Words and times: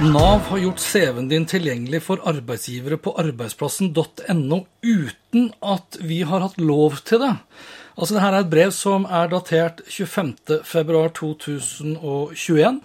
Nav 0.00 0.46
har 0.48 0.62
gjort 0.62 0.80
CV-en 0.80 1.26
din 1.28 1.42
tilgjengelig 1.44 1.98
for 2.06 2.22
arbeidsgivere 2.24 2.96
på 3.04 3.12
arbeidsplassen.no 3.20 4.58
uten 4.80 5.52
at 5.60 6.00
vi 6.00 6.24
har 6.24 6.40
hatt 6.40 6.56
lov 6.56 7.04
til 7.04 7.20
det. 7.20 7.36
Altså, 8.00 8.16
Dette 8.16 8.24
er 8.30 8.38
et 8.38 8.48
brev 8.54 8.70
som 8.72 9.04
er 9.04 9.28
datert 9.28 9.84
25.2.2021 9.84 12.80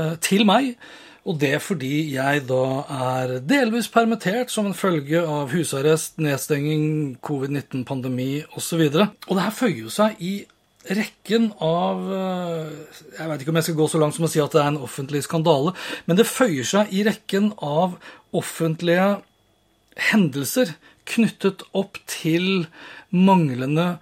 eh, 0.00 0.16
til 0.24 0.48
meg. 0.48 0.80
Og 1.28 1.36
det 1.42 1.60
fordi 1.60 2.14
jeg 2.14 2.48
da 2.48 2.88
er 2.88 3.44
delvis 3.44 3.92
permittert 3.92 4.48
som 4.48 4.64
en 4.70 4.78
følge 4.78 5.20
av 5.20 5.52
husarrest, 5.52 6.16
nedstenging, 6.16 7.20
covid-19-pandemi 7.20 8.48
osv. 8.56 8.80
Og, 8.80 8.96
så 8.96 9.04
og 9.28 9.36
det 9.36 9.44
her 9.44 9.60
føyer 9.60 9.80
jo 9.82 9.92
seg 9.92 10.16
i 10.24 10.48
rekken 10.94 11.48
av 11.62 12.02
eh, 12.12 12.98
Jeg 13.18 13.30
vet 13.30 13.42
ikke 13.42 13.52
om 13.52 13.58
jeg 13.60 13.68
skal 13.68 13.78
gå 13.80 13.86
så 13.90 14.00
langt 14.02 14.16
som 14.16 14.26
å 14.26 14.30
si 14.30 14.42
at 14.42 14.54
det 14.54 14.62
er 14.62 14.70
en 14.72 14.82
offentlig 14.86 15.22
skandale, 15.26 15.74
men 16.06 16.18
det 16.18 16.28
føyer 16.28 16.66
seg 16.68 16.92
i 16.94 17.04
rekken 17.06 17.52
av 17.64 17.96
offentlige 18.36 19.16
hendelser 20.10 20.74
knyttet 21.08 21.64
opp 21.76 21.98
til 22.10 22.66
manglende 23.14 23.96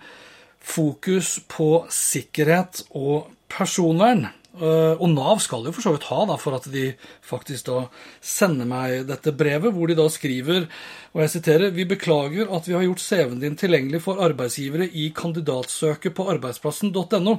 fokus 0.65 1.37
på 1.53 1.85
sikkerhet 1.93 2.87
og 2.97 3.29
personvern. 3.53 4.31
Eh, 4.55 4.95
og 5.03 5.09
Nav 5.11 5.41
skal 5.43 5.65
jo 5.67 5.73
for 5.75 5.83
så 5.83 5.93
vidt 5.97 6.07
ha 6.07 6.21
da, 6.31 6.37
for 6.39 6.55
at 6.55 6.69
de 6.71 6.93
faktisk 7.27 7.67
da 7.67 7.81
sender 8.23 8.69
meg 8.71 9.09
dette 9.09 9.33
brevet, 9.35 9.75
hvor 9.75 9.91
de 9.91 9.97
da 9.99 10.07
skriver 10.13 10.69
og 11.15 11.21
jeg 11.23 11.31
siterer, 11.31 11.71
Vi 11.71 11.85
beklager 11.87 12.51
at 12.51 12.67
vi 12.67 12.75
har 12.75 12.83
gjort 12.83 13.03
CV-en 13.03 13.41
din 13.43 13.55
tilgjengelig 13.55 14.01
for 14.03 14.19
arbeidsgivere 14.23 14.89
i 14.91 15.13
kandidatsøket 15.15 16.15
på 16.15 16.27
arbeidsplassen.no. 16.33 17.37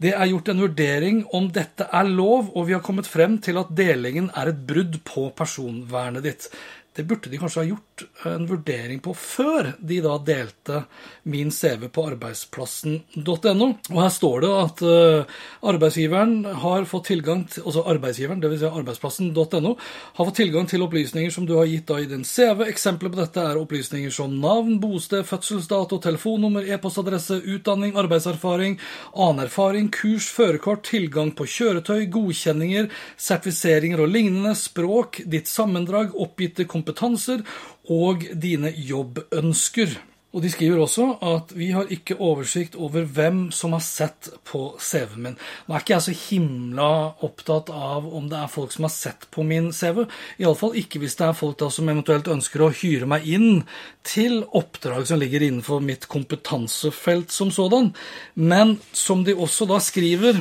Det 0.00 0.14
er 0.14 0.30
gjort 0.30 0.48
en 0.48 0.62
vurdering 0.64 1.22
om 1.36 1.50
dette 1.52 1.84
er 1.84 2.08
lov, 2.08 2.48
og 2.56 2.66
vi 2.68 2.72
har 2.72 2.80
kommet 2.80 3.06
frem 3.08 3.36
til 3.44 3.60
at 3.60 3.72
delingen 3.76 4.30
er 4.32 4.48
et 4.48 4.64
brudd 4.66 5.02
på 5.04 5.28
personvernet 5.36 6.24
ditt. 6.24 6.48
Det 6.96 7.04
burde 7.06 7.28
de 7.30 7.38
kanskje 7.38 7.60
ha 7.60 7.68
gjort 7.68 7.89
en 8.28 8.46
vurdering 8.48 9.00
på 9.02 9.14
før 9.16 9.72
de 9.78 10.00
da 10.04 10.16
delte 10.24 10.84
min 11.30 11.50
CV 11.54 11.88
på 11.92 12.04
arbeidsplassen.no. 12.12 13.68
Og 13.90 13.98
her 14.00 14.12
står 14.14 14.44
det 14.44 14.50
at 14.56 14.82
uh, 14.84 15.38
arbeidsgiveren 15.72 16.34
har 16.62 16.86
fått 16.90 17.10
tilgang 17.10 17.44
til, 17.50 17.64
altså 17.66 17.84
arbeidsgiveren, 17.90 18.42
dvs. 18.42 18.60
Si 18.60 18.70
arbeidsplassen.no, 18.70 19.74
har 20.18 20.28
fått 20.28 20.40
tilgang 20.40 20.68
til 20.70 20.84
opplysninger 20.84 21.32
som 21.34 21.46
du 21.48 21.54
har 21.58 21.68
gitt 21.70 21.88
da 21.90 22.00
i 22.00 22.08
din 22.10 22.24
CV. 22.26 22.66
Eksempler 22.68 23.12
på 23.12 23.20
dette 23.20 23.44
er 23.44 23.60
opplysninger 23.60 24.14
som 24.14 24.36
navn, 24.42 24.78
bosted, 24.82 25.26
fødselsdato, 25.28 26.00
telefonnummer, 26.02 26.66
e-postadresse, 26.74 27.40
utdanning, 27.54 27.94
arbeidserfaring, 28.00 28.78
annen 29.14 29.44
erfaring, 29.46 29.90
kurs, 29.94 30.28
førerkort, 30.34 30.84
tilgang 30.90 31.32
på 31.36 31.48
kjøretøy, 31.50 32.06
godkjenninger, 32.12 32.90
sertifiseringer 33.20 34.04
og 34.04 34.12
lignende, 34.12 34.54
språk, 34.58 35.22
ditt 35.30 35.50
sammendrag, 35.50 36.14
oppgitte 36.18 36.68
kompetanser 36.70 37.44
og 37.90 38.24
dine 38.38 38.70
jobbønsker. 38.76 39.98
Og 40.30 40.44
De 40.44 40.50
skriver 40.52 40.78
også 40.78 41.04
at 41.26 41.50
vi 41.58 41.72
har 41.74 41.88
ikke 41.90 42.20
oversikt 42.22 42.76
over 42.78 43.02
hvem 43.02 43.48
som 43.50 43.72
har 43.74 43.82
sett 43.82 44.28
på 44.46 44.60
CV-en 44.78 45.24
min. 45.24 45.38
Nå 45.66 45.74
er 45.74 45.82
ikke 45.82 45.96
jeg 45.96 46.04
så 46.04 46.14
himla 46.14 46.90
opptatt 47.26 47.72
av 47.74 48.06
om 48.06 48.28
det 48.30 48.38
er 48.38 48.52
folk 48.52 48.70
som 48.70 48.86
har 48.86 48.94
sett 48.94 49.26
på 49.34 49.42
min 49.42 49.72
CV. 49.74 50.04
Iallfall 50.38 50.78
ikke 50.78 51.02
hvis 51.02 51.18
det 51.18 51.26
er 51.26 51.38
folk 51.38 51.58
da 51.58 51.66
som 51.74 51.90
eventuelt 51.90 52.30
ønsker 52.30 52.62
å 52.62 52.70
hyre 52.70 53.10
meg 53.10 53.26
inn 53.26 53.64
til 54.06 54.44
oppdrag 54.46 55.08
som 55.10 55.18
ligger 55.18 55.42
innenfor 55.48 55.82
mitt 55.82 56.06
kompetansefelt 56.12 57.34
som 57.34 57.50
sådan. 57.50 57.90
Men 58.38 58.76
som 58.94 59.26
de 59.26 59.34
også 59.34 59.66
da 59.66 59.80
skriver, 59.82 60.38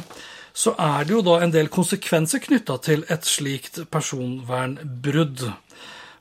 så 0.53 0.75
er 0.77 1.07
det 1.07 1.17
jo 1.17 1.25
da 1.25 1.39
en 1.41 1.55
del 1.55 1.73
konsekvenser 1.73 2.45
knytta 2.45 2.77
til 2.85 3.07
et 3.09 3.25
slikt 3.25 3.81
personvernbrudd. 3.89 5.47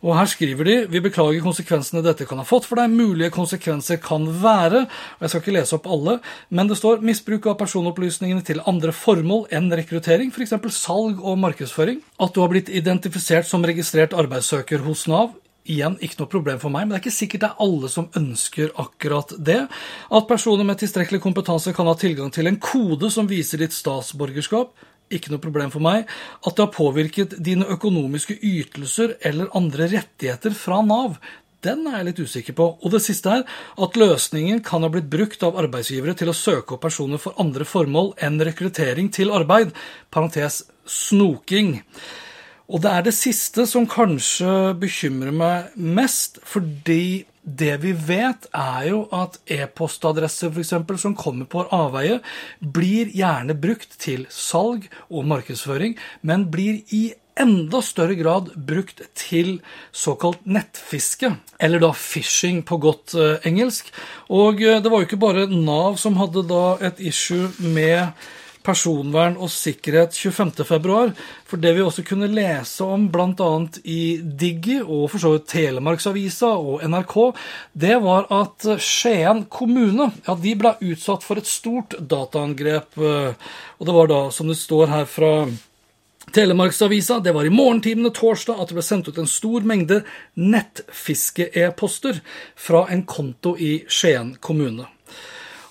Og 0.04 0.14
her 0.14 0.28
skriver 0.30 0.68
de 0.68 0.76
vi 0.92 1.00
beklager 1.02 1.42
konsekvensene 1.42 2.04
dette 2.06 2.26
kan 2.28 2.38
ha 2.38 2.46
fått 2.46 2.68
for 2.68 2.78
deg. 2.78 2.92
Mulige 2.94 3.32
konsekvenser 3.34 3.98
kan 4.02 4.28
være 4.42 4.84
og 4.86 5.24
Jeg 5.24 5.32
skal 5.32 5.42
ikke 5.42 5.56
lese 5.56 5.74
opp 5.74 5.88
alle, 5.90 6.18
men 6.54 6.70
det 6.70 6.78
står 6.78 7.02
misbruk 7.06 7.48
av 7.50 7.58
personopplysningene 7.58 8.44
til 8.46 8.62
andre 8.70 8.94
formål 8.94 9.48
enn 9.54 9.72
rekruttering, 9.74 10.30
f.eks. 10.30 10.54
salg 10.76 11.18
og 11.18 11.40
markedsføring. 11.42 12.00
At 12.22 12.34
du 12.34 12.42
har 12.44 12.52
blitt 12.52 12.70
identifisert 12.70 13.48
som 13.48 13.66
registrert 13.66 14.14
arbeidssøker 14.14 14.86
hos 14.86 15.08
Nav. 15.10 15.34
Igjen, 15.68 15.98
ikke 16.00 16.22
noe 16.22 16.30
problem 16.32 16.60
for 16.62 16.72
meg, 16.72 16.86
men 16.86 16.94
det 16.94 17.00
er 17.00 17.02
ikke 17.02 17.18
sikkert 17.18 17.42
det 17.42 17.48
er 17.50 17.64
alle 17.66 17.90
som 17.92 18.06
ønsker 18.16 18.70
akkurat 18.80 19.34
det. 19.36 19.58
At 20.08 20.28
personer 20.30 20.64
med 20.64 20.78
tilstrekkelig 20.80 21.20
kompetanse 21.20 21.74
kan 21.76 21.90
ha 21.90 21.96
tilgang 21.98 22.30
til 22.32 22.48
en 22.48 22.56
kode 22.62 23.10
som 23.12 23.28
viser 23.28 23.60
ditt 23.60 23.76
statsborgerskap 23.76 24.72
ikke 25.14 25.32
noe 25.32 25.42
problem 25.42 25.72
for 25.74 25.84
meg, 25.84 26.08
at 26.44 26.54
det 26.54 26.64
har 26.64 26.74
påvirket 26.74 27.36
dine 27.44 27.68
økonomiske 27.74 28.38
ytelser 28.44 29.16
eller 29.26 29.52
andre 29.58 29.90
rettigheter 29.92 30.56
fra 30.56 30.80
Nav. 30.86 31.18
Den 31.64 31.88
er 31.90 31.98
jeg 31.98 32.08
litt 32.10 32.22
usikker 32.22 32.54
på. 32.54 32.68
Og 32.78 32.92
det 32.94 33.00
siste 33.02 33.32
er 33.40 33.42
at 33.82 33.98
løsningen 33.98 34.62
kan 34.66 34.84
ha 34.86 34.90
blitt 34.92 35.10
brukt 35.10 35.42
av 35.46 35.58
arbeidsgivere 35.58 36.14
til 36.18 36.30
å 36.30 36.36
søke 36.36 36.76
opp 36.76 36.84
personer 36.86 37.18
for 37.22 37.38
andre 37.42 37.66
formål 37.66 38.12
enn 38.22 38.38
rekruttering 38.46 39.10
til 39.14 39.34
arbeid. 39.34 39.74
Parentes 40.14 40.62
snoking. 40.86 41.80
Og 42.68 42.82
det 42.84 42.92
er 42.92 43.04
det 43.06 43.16
siste 43.16 43.64
som 43.66 43.88
kanskje 43.90 44.74
bekymrer 44.78 45.34
meg 45.34 45.74
mest, 45.80 46.38
fordi 46.46 47.24
det 47.56 47.76
vi 47.82 47.92
vet, 47.92 48.48
er 48.52 48.88
jo 48.90 49.04
at 49.14 49.38
e-postadresser 49.48 50.52
f.eks. 50.52 50.74
som 51.00 51.16
kommer 51.18 51.48
på 51.48 51.64
avveie, 51.74 52.20
blir 52.60 53.12
gjerne 53.14 53.56
brukt 53.58 53.96
til 54.02 54.26
salg 54.32 54.88
og 55.08 55.26
markedsføring, 55.30 55.96
men 56.22 56.48
blir 56.52 56.82
i 56.94 57.08
enda 57.38 57.80
større 57.84 58.16
grad 58.18 58.50
brukt 58.68 59.02
til 59.18 59.58
såkalt 59.94 60.42
nettfiske, 60.46 61.30
eller 61.62 61.82
da 61.82 61.92
phishing 61.94 62.64
på 62.66 62.80
godt 62.82 63.14
uh, 63.18 63.36
engelsk. 63.46 63.92
Og 64.34 64.62
uh, 64.62 64.78
det 64.82 64.90
var 64.90 65.02
jo 65.02 65.08
ikke 65.08 65.22
bare 65.22 65.46
Nav 65.52 65.98
som 66.02 66.18
hadde 66.18 66.44
da 66.50 66.64
et 66.90 67.00
issue 67.00 67.52
med 67.62 68.10
personvern 68.68 69.38
og 69.40 69.50
sikkerhet 69.52 70.16
25.2. 70.16 70.98
For 71.48 71.60
det 71.60 71.74
vi 71.76 71.84
også 71.84 72.04
kunne 72.06 72.28
lese 72.30 72.84
om 72.84 73.08
bl.a. 73.12 73.52
i 73.88 74.02
Diggi 74.22 74.78
og 74.82 75.08
for 75.12 75.22
så 75.22 75.32
vidt 75.34 75.48
Telemarksavisa 75.54 76.52
og 76.56 76.84
NRK, 76.88 77.16
det 77.72 77.96
var 78.04 78.28
at 78.34 78.68
Skien 78.84 79.46
kommune 79.52 80.10
ja, 80.26 80.36
de 80.36 80.58
ble 80.60 80.74
utsatt 80.90 81.24
for 81.24 81.40
et 81.40 81.48
stort 81.48 81.96
dataangrep. 81.98 82.98
Og 82.98 83.88
det 83.88 83.96
var 83.96 84.12
da, 84.12 84.20
som 84.34 84.50
det 84.50 84.58
står 84.60 84.92
her 84.92 85.08
fra 85.08 85.32
Telemarksavisa, 86.34 87.22
det 87.24 87.32
var 87.32 87.46
i 87.48 87.52
morgentimene 87.52 88.12
torsdag 88.12 88.60
at 88.60 88.68
det 88.68 88.76
ble 88.76 88.84
sendt 88.84 89.08
ut 89.08 89.18
en 89.20 89.30
stor 89.30 89.64
mengde 89.64 90.02
nettfiske-e-poster 90.36 92.20
fra 92.58 92.84
en 92.92 93.06
konto 93.08 93.54
i 93.56 93.78
Skien 93.88 94.34
kommune. 94.44 94.90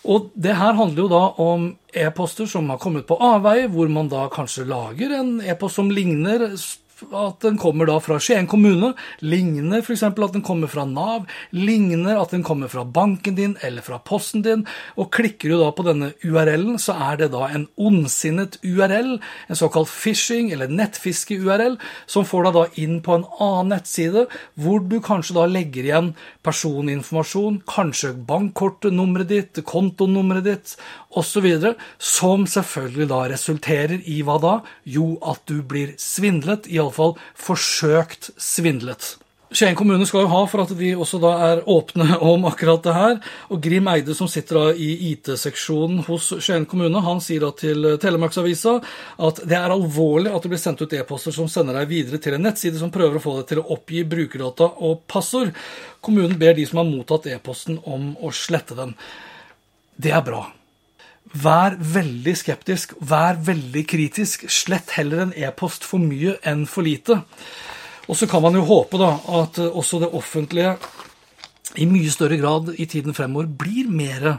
Og 0.07 0.31
det 0.39 0.55
her 0.55 0.77
handler 0.77 1.03
jo 1.03 1.11
da 1.11 1.23
om 1.43 1.69
e-poster 1.91 2.47
som 2.47 2.69
har 2.71 2.79
kommet 2.79 3.07
på 3.09 3.17
avveie, 3.19 3.67
hvor 3.67 3.89
man 3.91 4.07
da 4.11 4.27
kanskje 4.31 4.67
lager 4.69 5.17
en 5.17 5.37
e-post 5.43 5.81
som 5.81 5.91
ligner 5.91 6.47
at 7.05 7.41
den 7.45 7.57
kommer 7.61 7.87
da 7.89 7.97
fra 8.03 8.17
Skien 8.21 8.47
kommune, 8.49 8.93
ligner 9.21 9.83
f.eks. 9.83 10.03
at 10.07 10.33
den 10.33 10.43
kommer 10.45 10.69
fra 10.71 10.85
Nav, 10.89 11.27
ligner 11.55 12.17
at 12.19 12.33
den 12.33 12.43
kommer 12.45 12.71
fra 12.71 12.83
banken 12.83 13.37
din 13.37 13.55
eller 13.65 13.85
fra 13.85 13.99
posten 14.03 14.43
din, 14.45 14.65
og 14.97 15.11
klikker 15.13 15.53
du 15.53 15.57
da 15.61 15.71
på 15.75 15.85
denne 15.87 16.11
URL-en, 16.25 16.79
så 16.81 16.95
er 17.09 17.21
det 17.21 17.31
da 17.35 17.47
en 17.53 17.67
ondsinnet 17.77 18.59
URL, 18.65 19.17
en 19.47 19.59
såkalt 19.59 19.91
phishing 19.91 20.51
eller 20.55 20.71
nettfiske-URL, 20.71 21.77
som 22.09 22.27
får 22.27 22.47
deg 22.47 22.57
da 22.57 22.65
inn 22.83 22.99
på 23.05 23.17
en 23.17 23.27
annen 23.37 23.73
nettside, 23.75 24.27
hvor 24.57 24.81
du 24.83 24.99
kanskje 25.03 25.37
da 25.37 25.47
legger 25.49 25.87
igjen 25.87 26.13
personinformasjon, 26.45 27.61
kanskje 27.69 28.13
bankkortnummeret 28.27 29.31
ditt, 29.31 29.63
kontonummeret 29.67 30.47
ditt 30.47 30.75
osv., 31.17 31.47
som 31.97 32.45
selvfølgelig 32.49 33.09
da 33.11 33.21
resulterer 33.31 34.01
i 34.05 34.21
hva 34.25 34.37
da? 34.41 34.55
Jo, 34.87 35.15
at 35.27 35.43
du 35.49 35.61
blir 35.65 35.93
svindlet, 36.01 36.69
iallfall 36.87 37.15
forsøkt 37.47 38.31
svindlet. 38.41 39.15
Skien 39.47 39.77
kommune 39.79 40.03
skal 40.03 40.25
jo 40.25 40.31
ha 40.33 40.41
for 40.51 40.65
at 40.65 40.71
de 40.75 40.89
også 40.99 41.21
da 41.23 41.29
er 41.45 41.61
åpne 41.71 42.17
om 42.33 42.43
akkurat 42.49 42.83
det 42.83 42.95
her. 42.95 43.13
Og 43.53 43.61
Grim 43.63 43.87
Eide, 43.87 44.15
som 44.17 44.27
sitter 44.27 44.59
da 44.59 44.65
i 44.75 44.89
IT-seksjonen 45.13 46.01
hos 46.09 46.33
Skien 46.43 46.67
kommune, 46.67 46.99
han 47.03 47.23
sier 47.23 47.45
da 47.45 47.53
til 47.55 47.93
Telemarksavisa 48.01 48.75
at 49.29 49.39
det 49.47 49.55
er 49.55 49.71
alvorlig 49.71 50.33
at 50.33 50.43
det 50.43 50.51
blir 50.51 50.61
sendt 50.61 50.83
ut 50.83 50.97
e-poster 50.99 51.35
som 51.35 51.47
sender 51.51 51.79
deg 51.79 51.87
videre 51.93 52.19
til 52.23 52.35
en 52.35 52.43
nettside 52.43 52.81
som 52.81 52.91
prøver 52.91 53.19
å 53.19 53.23
få 53.23 53.37
deg 53.39 53.49
til 53.53 53.63
å 53.63 53.67
oppgi 53.77 54.03
brukerdata 54.09 54.67
og 54.83 55.07
passord. 55.07 55.55
Kommunen 56.03 56.35
ber 56.41 56.57
de 56.57 56.67
som 56.67 56.83
har 56.83 56.91
mottatt 56.91 57.31
e-posten 57.31 57.79
om 57.87 58.13
å 58.19 58.35
slette 58.35 58.75
den. 58.75 58.97
Det 59.95 60.11
er 60.11 60.27
bra. 60.27 60.43
Vær 61.33 61.75
veldig 61.79 62.33
skeptisk, 62.39 62.93
vær 63.03 63.39
veldig 63.43 63.83
kritisk. 63.89 64.45
Slett 64.51 64.93
heller 64.95 65.25
en 65.25 65.33
e-post 65.35 65.83
for 65.87 65.99
mye 65.99 66.37
enn 66.47 66.65
for 66.69 66.87
lite. 66.87 67.19
Og 68.07 68.15
så 68.15 68.29
kan 68.31 68.43
man 68.45 68.55
jo 68.55 68.63
håpe 68.67 68.99
da, 69.01 69.11
at 69.41 69.59
også 69.67 69.99
det 70.05 70.13
offentlige 70.15 70.77
i 71.77 71.85
mye 71.89 72.11
større 72.13 72.37
grad 72.39 72.71
i 72.79 72.87
tiden 72.89 73.15
fremover 73.17 73.49
blir 73.59 73.89
mer 73.91 74.37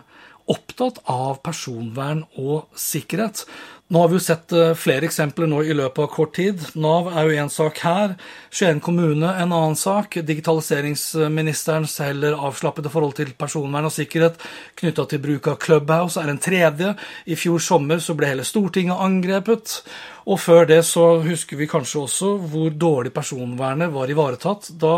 opptatt 0.48 1.02
av 1.12 1.42
personvern 1.44 2.24
og 2.40 2.70
sikkerhet. 2.78 3.44
Nå 3.88 4.02
har 4.02 4.10
vi 4.10 4.18
jo 4.18 4.20
sett 4.20 4.52
eh, 4.52 4.74
flere 4.76 5.06
eksempler 5.08 5.48
nå 5.48 5.62
i 5.64 5.72
løpet 5.72 6.02
av 6.04 6.10
kort 6.12 6.34
tid. 6.36 6.60
Nav 6.76 7.06
er 7.08 7.24
jo 7.24 7.38
én 7.40 7.48
sak 7.48 7.78
her. 7.80 8.18
Skien 8.52 8.82
kommune 8.84 9.30
en 9.30 9.48
annen 9.48 9.78
sak. 9.80 10.18
Digitaliseringsministerens 10.28 11.94
heller 12.04 12.36
avslappede 12.36 12.92
forhold 12.92 13.16
til 13.16 13.32
personvern 13.40 13.88
og 13.88 13.94
sikkerhet 13.94 14.36
knytta 14.76 15.06
til 15.08 15.22
bruk 15.24 15.48
av 15.48 15.56
Clubhouse 15.64 16.20
er 16.20 16.28
en 16.28 16.42
tredje. 16.44 16.92
I 17.32 17.40
fjor 17.40 17.64
sommer 17.64 18.04
så 18.04 18.12
ble 18.18 18.28
hele 18.34 18.44
Stortinget 18.44 19.00
angrepet. 19.08 19.78
Og 20.28 20.36
før 20.44 20.68
det 20.68 20.82
så 20.84 21.08
husker 21.24 21.56
vi 21.56 21.72
kanskje 21.72 22.04
også 22.04 22.34
hvor 22.44 22.68
dårlig 22.76 23.16
personvernet 23.16 23.94
var 23.96 24.12
ivaretatt 24.12 24.68
da 24.76 24.96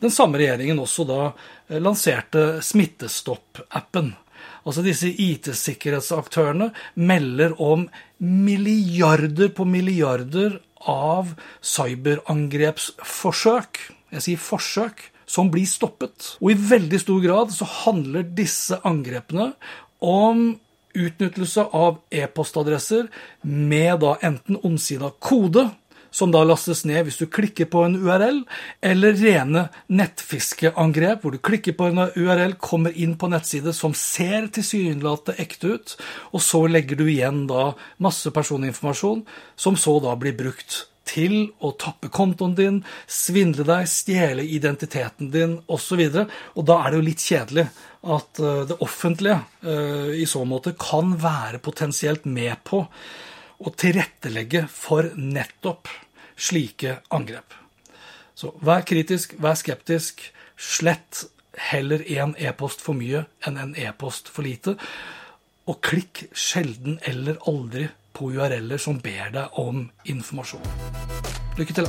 den 0.00 0.10
samme 0.10 0.40
regjeringen 0.40 0.80
også 0.80 1.04
da 1.04 1.20
eh, 1.28 1.76
lanserte 1.84 2.62
Smittestopp-appen. 2.64 4.14
Altså 4.62 4.82
disse 4.86 5.10
IT-sikkerhetsaktørene 5.10 6.70
melder 6.94 7.56
om 7.62 7.88
milliarder 8.22 9.48
på 9.54 9.64
milliarder 9.66 10.60
av 10.88 11.34
cyberangrepsforsøk. 11.62 13.78
Jeg 14.12 14.22
sier 14.26 14.38
forsøk 14.42 15.12
som 15.26 15.50
blir 15.52 15.66
stoppet. 15.68 16.36
Og 16.42 16.50
i 16.52 16.60
veldig 16.70 17.00
stor 17.02 17.20
grad 17.24 17.52
så 17.54 17.64
handler 17.84 18.22
disse 18.36 18.78
angrepene 18.86 19.52
om 20.02 20.58
utnyttelse 20.92 21.62
av 21.72 21.98
e-postadresser 22.12 23.06
med 23.48 24.00
da 24.02 24.16
enten 24.24 24.56
ondsida 24.60 25.10
kode 25.24 25.70
som 26.12 26.32
da 26.34 26.44
lastes 26.46 26.84
ned 26.88 27.06
hvis 27.06 27.18
du 27.22 27.26
klikker 27.32 27.70
på 27.72 27.86
en 27.86 27.96
URL, 27.98 28.42
eller 28.84 29.16
rene 29.18 29.66
nettfiskeangrep, 29.88 31.24
hvor 31.24 31.34
du 31.34 31.40
klikker 31.42 31.76
på 31.78 31.90
en 31.90 32.04
URL, 32.14 32.56
kommer 32.62 32.94
inn 32.94 33.16
på 33.18 33.32
nettside 33.32 33.74
som 33.76 33.96
ser 33.96 34.50
tilsynelatende 34.54 35.40
ekte 35.42 35.74
ut, 35.74 35.96
og 36.36 36.44
så 36.44 36.64
legger 36.70 37.00
du 37.00 37.06
igjen 37.08 37.46
da 37.50 37.72
masse 38.02 38.30
personinformasjon, 38.34 39.26
som 39.56 39.78
så 39.80 39.98
da 40.04 40.14
blir 40.20 40.36
brukt 40.38 40.84
til 41.08 41.50
å 41.60 41.72
tappe 41.80 42.10
kontoen 42.14 42.54
din, 42.56 42.78
svindle 43.10 43.66
deg, 43.66 43.88
stjele 43.90 44.44
identiteten 44.46 45.32
din 45.34 45.56
osv. 45.66 46.04
Og, 46.06 46.36
og 46.56 46.68
da 46.68 46.78
er 46.82 46.92
det 46.92 47.00
jo 47.00 47.06
litt 47.08 47.24
kjedelig 47.24 47.66
at 48.02 48.42
eh, 48.42 48.62
det 48.70 48.78
offentlige 48.82 49.40
uh, 49.66 50.10
i 50.14 50.26
så 50.28 50.44
måte 50.48 50.74
kan 50.78 51.14
være 51.22 51.62
potensielt 51.62 52.26
med 52.26 52.56
på 52.66 52.84
å 53.62 53.72
tilrettelegge 53.78 54.66
for 54.70 55.12
nettopp 55.16 55.90
slike 56.36 56.98
angrep. 57.14 57.54
Så 58.34 58.52
vær 58.64 58.84
kritisk, 58.88 59.36
vær 59.38 59.58
skeptisk. 59.58 60.22
Slett 60.56 61.24
heller 61.70 62.02
én 62.08 62.34
e-post 62.38 62.82
for 62.84 62.96
mye 62.98 63.26
enn 63.46 63.58
en 63.60 63.74
e-post 63.78 64.30
for 64.32 64.46
lite. 64.46 64.76
Og 65.68 65.78
klikk 65.84 66.26
sjelden 66.34 66.98
eller 67.06 67.38
aldri 67.48 67.88
på 68.12 68.32
URL-er 68.34 68.80
som 68.82 69.00
ber 69.02 69.30
deg 69.34 69.60
om 69.60 69.86
informasjon. 70.08 70.64
Lykke 71.58 71.76
til, 71.76 71.88